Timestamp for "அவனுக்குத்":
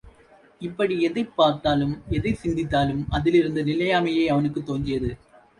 4.25-4.65